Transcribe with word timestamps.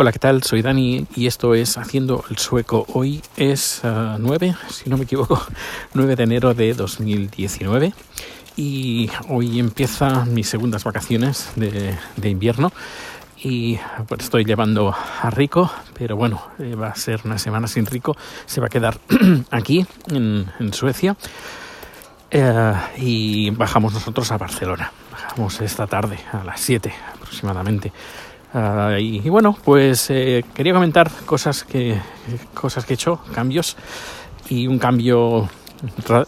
Hola, 0.00 0.12
¿qué 0.12 0.20
tal? 0.20 0.44
Soy 0.44 0.62
Dani 0.62 1.08
y 1.16 1.26
esto 1.26 1.54
es 1.54 1.76
Haciendo 1.76 2.24
el 2.30 2.38
Sueco. 2.38 2.86
Hoy 2.94 3.20
es 3.36 3.80
9, 3.82 4.54
ah, 4.56 4.66
si 4.70 4.88
no 4.88 4.96
me 4.96 5.02
equivoco, 5.02 5.44
9 5.94 6.14
de 6.14 6.22
enero 6.22 6.54
de 6.54 6.72
2019 6.72 7.92
y 8.54 9.10
hoy 9.28 9.58
empiezan 9.58 10.32
mis 10.32 10.48
segundas 10.48 10.84
vacaciones 10.84 11.50
de, 11.56 11.98
invierno 12.22 12.72
y 13.42 13.80
pues, 14.06 14.20
estoy 14.22 14.44
llevando 14.44 14.94
a 14.94 15.30
Rico, 15.30 15.68
pero 15.94 16.14
bueno, 16.14 16.46
eh, 16.60 16.76
va 16.76 16.90
a 16.90 16.94
ser 16.94 17.22
una 17.24 17.36
semana 17.36 17.66
sin 17.66 17.84
Rico, 17.84 18.16
se 18.46 18.60
va 18.60 18.68
a 18.68 18.70
quedar 18.70 19.00
aquí 19.50 19.84
en, 20.12 20.72
Suecia 20.74 21.16
eh, 22.30 22.72
y 22.98 23.50
bajamos 23.50 23.94
nosotros 23.94 24.30
a 24.30 24.38
Barcelona, 24.38 24.92
bajamos 25.10 25.60
esta 25.60 25.88
tarde 25.88 26.20
a 26.32 26.44
las 26.44 26.60
7 26.60 26.94
aproximadamente. 27.14 27.92
Ah, 28.54 28.96
y, 28.98 29.28
bueno, 29.28 29.56
pues 29.62 30.08
eh, 30.10 30.44
quería 30.54 30.72
comentar 30.72 31.10
cosas 31.26 31.64
que, 31.64 31.98
cosas 32.54 32.84
que 32.84 32.94
he 32.94 32.96
hecho, 32.96 33.20
cambios 33.34 33.76
y 34.48 34.66
un 34.66 34.78
cambio 34.78 35.48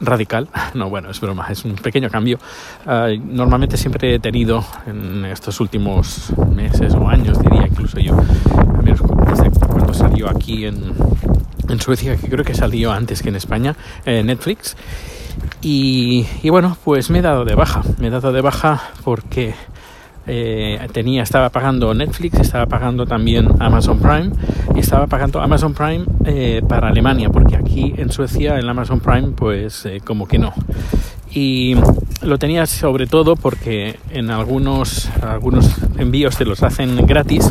radical. 0.00 0.48
No, 0.74 0.90
bueno, 0.90 1.10
es 1.10 1.20
broma, 1.20 1.46
es 1.50 1.64
un 1.64 1.74
pequeño 1.74 2.10
cambio. 2.10 2.38
Ah, 2.86 3.08
normalmente 3.22 3.76
siempre 3.76 4.14
he 4.14 4.18
tenido 4.18 4.64
en 4.86 5.24
estos 5.26 5.60
últimos 5.60 6.32
meses 6.54 6.94
o 6.94 7.08
años, 7.08 7.38
diría 7.40 7.66
incluso 7.66 7.98
yo, 7.98 8.16
al 8.16 8.82
menos 8.82 9.00
desde 9.28 9.50
cuando 9.50 9.94
salió 9.94 10.28
aquí 10.28 10.66
en, 10.66 10.94
en 11.68 11.80
Suecia, 11.80 12.16
que 12.16 12.28
creo 12.28 12.44
que 12.44 12.54
salió 12.54 12.92
antes 12.92 13.22
que 13.22 13.28
en 13.28 13.36
España, 13.36 13.76
eh, 14.04 14.22
Netflix. 14.22 14.76
Y, 15.60 16.26
y 16.42 16.50
bueno, 16.50 16.76
pues 16.84 17.10
me 17.10 17.18
he 17.18 17.22
dado 17.22 17.44
de 17.44 17.54
baja. 17.54 17.82
Me 17.98 18.08
he 18.08 18.10
dado 18.10 18.32
de 18.32 18.40
baja 18.40 18.82
porque 19.04 19.54
eh, 20.28 20.84
tenía, 20.92 21.22
estaba 21.22 21.50
pagando 21.50 21.94
Netflix, 21.94 22.40
estaba 22.40 22.66
pagando 22.66 23.06
también 23.06 23.48
Amazon 23.60 24.00
Prime 24.00 24.30
y 24.74 24.80
estaba 24.80 25.06
pagando 25.06 25.40
Amazon 25.40 25.72
Prime 25.72 26.04
eh, 26.24 26.62
para 26.68 26.88
Alemania, 26.88 27.30
porque 27.30 27.56
aquí 27.56 27.94
en 27.96 28.10
Suecia 28.10 28.58
el 28.58 28.68
Amazon 28.68 29.00
Prime 29.00 29.28
pues 29.36 29.86
eh, 29.86 30.00
como 30.04 30.26
que 30.26 30.38
no. 30.38 30.52
Y 31.32 31.76
lo 32.22 32.38
tenía 32.38 32.66
sobre 32.66 33.06
todo 33.06 33.36
porque 33.36 33.98
en 34.10 34.30
algunos, 34.30 35.08
algunos 35.22 35.76
envíos 35.98 36.36
te 36.36 36.44
los 36.44 36.62
hacen 36.62 37.06
gratis 37.06 37.48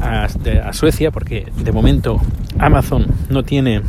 a, 0.00 0.28
a 0.64 0.72
Suecia, 0.72 1.10
porque 1.10 1.46
de 1.56 1.72
momento 1.72 2.20
Amazon 2.58 3.06
no 3.28 3.42
tiene 3.42 3.82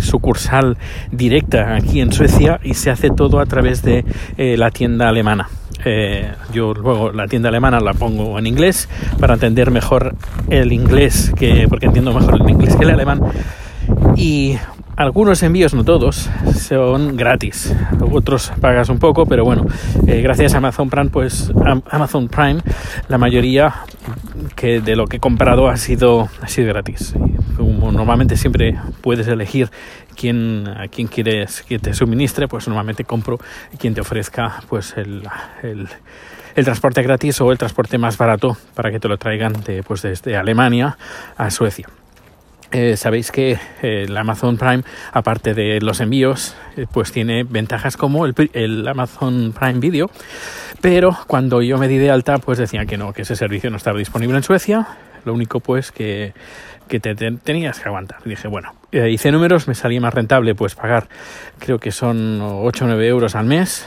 sucursal 0.00 0.76
directa 1.10 1.74
aquí 1.74 2.00
en 2.00 2.12
Suecia 2.12 2.60
y 2.62 2.74
se 2.74 2.90
hace 2.90 3.08
todo 3.10 3.40
a 3.40 3.46
través 3.46 3.82
de 3.82 4.04
la 4.36 4.70
tienda 4.70 5.08
alemana. 5.08 5.48
Eh, 5.90 6.30
yo 6.52 6.74
luego 6.74 7.12
la 7.12 7.26
tienda 7.28 7.48
alemana 7.48 7.80
la 7.80 7.94
pongo 7.94 8.38
en 8.38 8.46
inglés 8.46 8.90
para 9.18 9.34
entender 9.34 9.70
mejor 9.70 10.14
el 10.50 10.70
inglés, 10.70 11.32
que, 11.34 11.66
porque 11.66 11.86
entiendo 11.86 12.12
mejor 12.12 12.38
el 12.38 12.50
inglés 12.50 12.76
que 12.76 12.84
el 12.84 12.90
alemán. 12.90 13.22
Y 14.14 14.58
algunos 14.98 15.44
envíos, 15.44 15.74
no 15.74 15.84
todos, 15.84 16.28
son 16.58 17.16
gratis. 17.16 17.72
Otros 18.00 18.52
pagas 18.60 18.88
un 18.88 18.98
poco, 18.98 19.26
pero 19.26 19.44
bueno, 19.44 19.64
eh, 20.08 20.20
gracias 20.22 20.54
a 20.54 20.58
Amazon 20.58 20.90
Prime, 20.90 21.10
pues 21.10 21.52
Amazon 21.88 22.28
Prime, 22.28 22.60
la 23.06 23.16
mayoría 23.16 23.76
que 24.56 24.80
de 24.80 24.96
lo 24.96 25.06
que 25.06 25.18
he 25.18 25.20
comprado 25.20 25.68
ha 25.68 25.76
sido, 25.76 26.28
ha 26.42 26.48
sido 26.48 26.66
gratis. 26.68 27.14
Como 27.56 27.92
normalmente 27.92 28.36
siempre 28.36 28.76
puedes 29.00 29.28
elegir 29.28 29.70
quién, 30.16 30.66
a 30.66 30.88
quién 30.88 31.06
quieres 31.06 31.62
que 31.62 31.78
te 31.78 31.94
suministre, 31.94 32.48
pues 32.48 32.66
normalmente 32.66 33.04
compro 33.04 33.38
quien 33.78 33.94
te 33.94 34.00
ofrezca 34.00 34.62
pues 34.68 34.94
el, 34.96 35.22
el, 35.62 35.88
el, 36.56 36.64
transporte 36.64 37.02
gratis 37.04 37.40
o 37.40 37.52
el 37.52 37.58
transporte 37.58 37.98
más 37.98 38.18
barato 38.18 38.56
para 38.74 38.90
que 38.90 38.98
te 38.98 39.06
lo 39.06 39.16
traigan 39.16 39.52
de, 39.64 39.84
pues 39.84 40.02
desde 40.02 40.36
Alemania 40.36 40.98
a 41.36 41.50
Suecia. 41.52 41.88
Eh, 42.70 42.98
sabéis 42.98 43.32
que 43.32 43.52
eh, 43.52 44.04
el 44.06 44.16
Amazon 44.16 44.58
Prime, 44.58 44.82
aparte 45.12 45.54
de 45.54 45.80
los 45.80 46.00
envíos, 46.00 46.54
eh, 46.76 46.86
pues 46.92 47.12
tiene 47.12 47.44
ventajas 47.44 47.96
como 47.96 48.26
el, 48.26 48.34
el, 48.52 48.86
Amazon 48.86 49.54
Prime 49.58 49.80
Video, 49.80 50.10
pero 50.82 51.16
cuando 51.26 51.62
yo 51.62 51.78
me 51.78 51.88
di 51.88 51.96
de 51.96 52.10
alta, 52.10 52.36
pues 52.36 52.58
decían 52.58 52.86
que 52.86 52.98
no, 52.98 53.14
que 53.14 53.22
ese 53.22 53.36
servicio 53.36 53.70
no 53.70 53.78
estaba 53.78 53.98
disponible 53.98 54.36
en 54.36 54.42
Suecia. 54.42 54.86
Lo 55.24 55.32
único, 55.32 55.60
pues, 55.60 55.92
que, 55.92 56.34
que 56.88 57.00
te, 57.00 57.14
tenías 57.14 57.80
que 57.80 57.88
aguantar. 57.88 58.22
dije, 58.24 58.48
bueno, 58.48 58.74
hice 58.92 59.32
números, 59.32 59.66
me 59.66 59.74
salía 59.74 60.00
más 60.00 60.12
rentable, 60.12 60.54
pues 60.54 60.74
pagar, 60.74 61.08
creo 61.58 61.78
que 61.78 61.90
son 61.90 62.40
8 62.40 62.84
o 62.84 62.88
9 62.88 63.08
euros 63.08 63.34
al 63.34 63.46
mes 63.46 63.86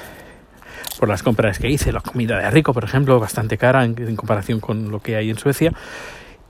por 1.00 1.08
las 1.08 1.24
compras 1.24 1.58
que 1.58 1.70
hice, 1.70 1.92
la 1.92 2.02
comida 2.02 2.38
de 2.38 2.50
rico, 2.52 2.74
por 2.74 2.84
ejemplo, 2.84 3.20
bastante 3.20 3.58
cara 3.58 3.84
en 3.86 4.16
comparación 4.16 4.60
con 4.60 4.92
lo 4.92 5.00
que 5.00 5.16
hay 5.16 5.30
en 5.30 5.38
Suecia 5.38 5.72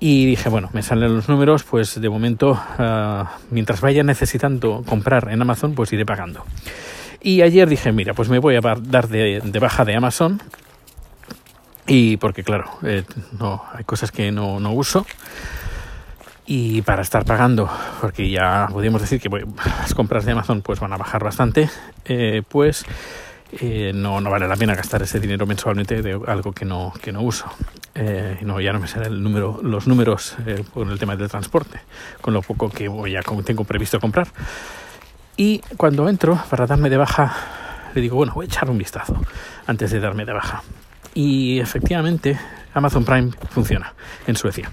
y 0.04 0.26
dije, 0.26 0.50
bueno, 0.50 0.72
me 0.74 0.82
salen 0.82 1.14
los 1.14 1.30
números, 1.30 1.62
pues 1.62 2.02
de 2.02 2.10
momento, 2.10 2.60
ah, 2.80 3.38
mientras 3.52 3.82
vaya 3.82 4.02
necesitando 4.02 4.84
comprar 4.84 5.30
en 5.30 5.40
Amazon, 5.40 5.76
pues 5.76 5.94
iré 5.94 6.08
pagando. 6.08 6.44
Y 7.22 7.44
ayer 7.44 7.70
dije, 7.70 7.92
mira, 7.92 8.16
pues 8.16 8.28
me 8.28 8.40
voy 8.40 8.56
a 8.56 8.62
dar 8.62 9.08
de, 9.10 9.60
baja 9.62 9.86
de 9.86 9.96
Amazon. 9.96 10.42
Y 11.86 12.18
porque, 12.18 12.44
claro, 12.44 12.66
eh, 12.82 13.04
no, 13.40 13.64
hay 13.76 13.84
cosas 13.84 14.12
que 14.12 14.32
no, 14.32 14.60
no, 14.60 14.74
uso. 14.74 15.06
Y 16.48 16.82
para 16.82 17.04
estar 17.04 17.24
pagando, 17.24 17.70
porque 18.02 18.28
ya 18.28 18.70
podríamos 18.72 19.02
decir 19.02 19.22
que 19.22 19.30
las 19.30 19.94
compras 19.94 20.26
de 20.26 20.32
Amazon 20.32 20.64
pues 20.64 20.80
van 20.80 20.94
a 20.94 20.98
bajar 20.98 21.24
bastante, 21.24 21.70
eh, 22.06 22.42
pues 22.50 22.86
eh, 23.54 23.92
no, 23.94 24.22
no 24.22 24.30
vale 24.30 24.48
la 24.48 24.56
pena 24.56 24.76
gastar 24.76 25.02
ese 25.02 25.20
dinero 25.20 25.46
mensualmente 25.46 26.02
de 26.02 26.20
algo 26.28 26.54
que 26.54 26.66
no, 26.66 26.94
que 27.02 27.12
no 27.12 27.22
uso. 27.22 27.46
Eh, 27.96 28.38
no, 28.42 28.62
ya 28.62 28.72
no 28.72 28.80
me 28.80 28.88
salen 28.88 29.12
el 29.12 29.24
número, 29.24 29.60
los 29.62 29.88
números 29.88 30.38
eh, 30.46 30.64
con 30.74 30.90
el 30.90 30.98
tema 30.98 31.16
del 31.16 31.30
transporte, 31.30 31.80
con 32.22 32.34
lo 32.34 32.42
poco 32.42 32.70
que 32.70 32.88
voy 32.88 33.16
a, 33.16 33.22
tengo 33.46 33.64
previsto 33.64 34.00
comprar. 34.00 34.28
Y 35.36 35.60
cuando 35.76 36.08
entro 36.08 36.42
para 36.50 36.66
darme 36.66 36.90
de 36.90 36.98
baja, 36.98 37.36
le 37.94 38.02
digo, 38.02 38.16
bueno, 38.16 38.34
voy 38.34 38.46
a 38.46 38.48
echar 38.48 38.70
un 38.70 38.78
vistazo 38.78 39.20
antes 39.68 39.92
de 39.92 40.00
darme 40.00 40.26
de 40.26 40.34
baja. 40.34 40.64
Y 41.14 41.60
efectivamente, 41.60 42.40
Amazon 42.74 43.04
Prime 43.04 43.32
funciona 43.50 43.94
en 44.28 44.36
Suecia 44.38 44.72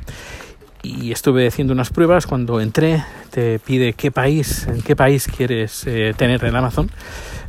y 0.82 1.10
estuve 1.10 1.48
haciendo 1.48 1.72
unas 1.72 1.90
pruebas 1.90 2.26
cuando 2.26 2.60
entré 2.60 3.04
te 3.30 3.58
pide 3.58 3.94
qué 3.94 4.10
país 4.10 4.66
en 4.68 4.80
qué 4.80 4.94
país 4.94 5.26
quieres 5.26 5.84
eh, 5.86 6.14
tener 6.16 6.44
en 6.44 6.54
Amazon 6.54 6.90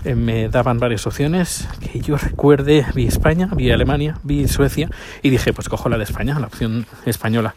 eh, 0.06 0.16
me 0.16 0.50
daban 0.50 0.80
varias 0.80 1.06
opciones 1.08 1.68
que 1.80 2.00
yo 2.00 2.18
recuerde 2.18 2.86
vi 2.94 3.06
España 3.08 3.50
vi 3.54 3.72
Alemania 3.72 4.18
vi 4.24 4.48
Suecia 4.48 4.90
y 5.22 5.30
dije 5.30 5.54
pues 5.54 5.70
cojo 5.70 5.90
la 5.90 5.98
de 5.98 6.04
España 6.04 6.40
la 6.40 6.48
opción 6.48 6.86
española. 7.06 7.56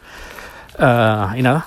Ah, 0.79 1.35
y 1.37 1.43
nada 1.43 1.67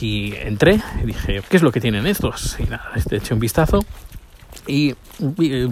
y 0.00 0.34
entré 0.34 0.80
y 1.02 1.06
dije 1.06 1.42
qué 1.48 1.56
es 1.56 1.62
lo 1.62 1.70
que 1.70 1.80
tienen 1.80 2.06
estos 2.06 2.56
y 2.58 2.64
nada 2.64 2.90
este 2.96 3.16
eché 3.16 3.34
un 3.34 3.40
vistazo 3.40 3.84
y 4.66 4.94
eh, 5.40 5.68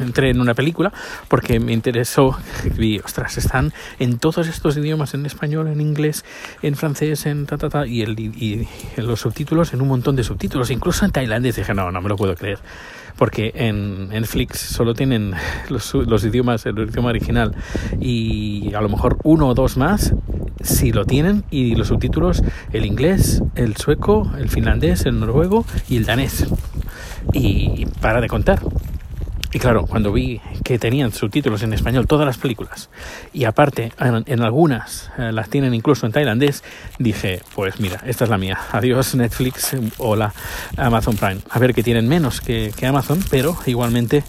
entré 0.00 0.30
en 0.30 0.40
una 0.40 0.54
película 0.54 0.92
porque 1.28 1.60
me 1.60 1.72
interesó 1.72 2.36
vi 2.76 2.98
ostras 2.98 3.38
están 3.38 3.72
en 3.98 4.18
todos 4.18 4.46
estos 4.46 4.76
idiomas 4.76 5.14
en 5.14 5.26
español 5.26 5.68
en 5.68 5.80
inglés 5.80 6.24
en 6.62 6.76
francés 6.76 7.26
en 7.26 7.46
ta 7.46 7.58
ta 7.58 7.68
ta 7.68 7.86
y, 7.86 8.02
el, 8.02 8.18
y, 8.18 8.68
los 8.96 9.20
subtítulos 9.20 9.72
en 9.72 9.80
un 9.80 9.88
montón 9.88 10.16
de 10.16 10.24
subtítulos 10.24 10.70
incluso 10.70 11.04
en 11.04 11.10
tailandés. 11.10 11.56
Dije 11.56 11.74
no 11.74 11.90
no 11.90 12.00
me 12.00 12.08
lo 12.08 12.16
puedo 12.16 12.34
creer 12.34 12.58
porque 13.16 13.52
en 13.54 14.08
Netflix 14.08 14.58
solo 14.58 14.94
tienen 14.94 15.34
los, 15.68 15.94
los 15.94 16.24
idiomas 16.24 16.66
el 16.66 16.78
idioma 16.78 17.10
original 17.10 17.54
y 18.00 18.74
a 18.74 18.80
lo 18.80 18.88
mejor 18.88 19.18
uno 19.22 19.48
o 19.48 19.54
dos 19.54 19.76
más 19.76 20.14
si 20.62 20.92
lo 20.92 21.04
tienen 21.04 21.44
y 21.50 21.74
los 21.74 21.88
subtítulos 21.88 22.42
el 22.72 22.86
inglés 22.86 23.42
el 23.54 23.76
sueco 23.76 24.30
el 24.38 24.48
finlandés 24.48 25.06
el 25.06 25.20
noruego 25.20 25.64
y 25.88 25.96
el 25.96 26.04
danés 26.04 26.46
y 27.32 27.86
para 28.00 28.20
de 28.20 28.28
contar. 28.28 28.60
Y 29.54 29.60
claro, 29.60 29.86
cuando 29.86 30.12
vi 30.12 30.40
que 30.64 30.80
tenían 30.80 31.12
subtítulos 31.12 31.62
en 31.62 31.72
español 31.72 32.08
todas 32.08 32.26
las 32.26 32.38
películas 32.38 32.90
y 33.32 33.44
aparte 33.44 33.92
en, 34.00 34.42
algunas 34.42 35.12
eh, 35.16 35.30
las 35.30 35.48
tienen 35.48 35.74
incluso 35.74 36.06
en 36.06 36.12
tailandés, 36.12 36.64
dije, 36.98 37.40
pues 37.54 37.78
mira, 37.78 38.00
esta 38.04 38.24
es 38.24 38.30
la 38.30 38.36
mía. 38.36 38.58
Adiós 38.72 39.14
Netflix, 39.14 39.76
hola 39.98 40.34
Amazon 40.76 41.16
Prime. 41.16 41.40
A 41.50 41.60
ver 41.60 41.72
que 41.72 41.84
tienen 41.84 42.08
menos 42.08 42.40
que, 42.40 42.72
Amazon, 42.84 43.22
pero 43.30 43.56
igualmente 43.66 44.24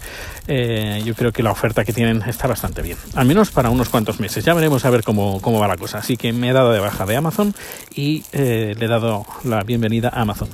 eh, 0.46 1.02
yo 1.04 1.16
creo 1.16 1.32
que 1.32 1.42
la 1.42 1.50
oferta 1.50 1.84
que 1.84 1.92
tienen 1.92 2.22
está 2.22 2.46
bastante 2.46 2.80
bien. 2.82 2.96
Al 3.16 3.26
menos 3.26 3.50
para 3.50 3.68
unos 3.68 3.88
cuantos 3.88 4.20
meses. 4.20 4.44
Ya 4.44 4.54
veremos 4.54 4.84
a 4.84 4.90
ver 4.90 5.02
cómo, 5.02 5.40
cómo 5.40 5.58
va 5.58 5.66
la 5.66 5.76
cosa. 5.76 5.98
Así 5.98 6.16
que 6.16 6.32
me 6.32 6.50
he 6.50 6.52
dado 6.52 6.70
de 6.70 6.78
baja 6.78 7.04
de 7.04 7.16
Amazon 7.16 7.52
y 7.92 8.22
eh, 8.30 8.76
le 8.78 8.84
he 8.84 8.88
dado 8.88 9.26
la 9.42 9.64
bienvenida 9.64 10.08
a 10.08 10.20
Amazon. 10.20 10.50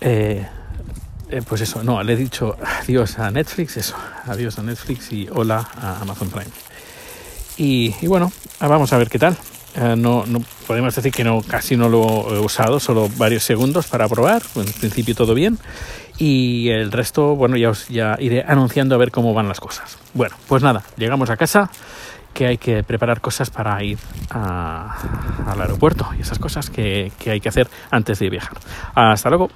Eh, 0.00 0.46
eh, 1.30 1.42
pues 1.46 1.60
eso, 1.60 1.82
no, 1.82 2.02
le 2.02 2.12
he 2.12 2.16
dicho 2.16 2.56
adiós 2.82 3.18
a 3.18 3.30
Netflix, 3.30 3.76
eso, 3.76 3.96
adiós 4.26 4.58
a 4.58 4.62
Netflix 4.62 5.12
y 5.12 5.28
hola 5.32 5.68
a 5.80 6.00
Amazon 6.00 6.30
Prime. 6.30 6.50
Y, 7.58 8.06
bueno, 8.06 8.30
ah, 8.60 8.68
vamos 8.68 8.92
a 8.92 8.98
ver 8.98 9.08
qué 9.08 9.18
tal. 9.18 9.36
Eh, 9.74 9.94
no, 9.96 10.24
no, 10.26 10.40
podemos 10.66 10.94
decir 10.94 11.12
que 11.12 11.24
no, 11.24 11.40
casi 11.42 11.76
no 11.76 11.88
lo 11.88 12.34
he 12.34 12.38
usado, 12.38 12.80
solo 12.80 13.08
varios 13.16 13.44
segundos 13.44 13.86
para 13.86 14.08
probar. 14.08 14.42
En 14.56 14.70
principio 14.72 15.14
todo 15.14 15.34
bien. 15.34 15.58
Y 16.18 16.68
el 16.68 16.92
resto, 16.92 17.34
bueno, 17.34 17.56
ya 17.56 17.70
os 17.70 17.88
ya 17.88 18.16
iré 18.18 18.44
anunciando 18.46 18.94
a 18.94 18.98
ver 18.98 19.10
cómo 19.10 19.34
van 19.34 19.48
las 19.48 19.60
cosas. 19.60 19.98
Bueno, 20.14 20.36
pues 20.48 20.62
nada, 20.62 20.82
llegamos 20.96 21.30
a 21.30 21.36
casa 21.36 21.70
que 22.32 22.46
hay 22.46 22.58
que 22.58 22.82
preparar 22.82 23.22
cosas 23.22 23.48
para 23.48 23.82
ir 23.82 23.98
al 24.28 25.60
aeropuerto 25.60 26.10
y 26.18 26.20
esas 26.20 26.38
cosas 26.38 26.68
que, 26.68 27.10
que 27.18 27.30
hay 27.30 27.40
que 27.40 27.48
hacer 27.48 27.68
antes 27.90 28.18
de 28.18 28.28
viajar. 28.28 28.58
Hasta 28.94 29.30
luego. 29.30 29.50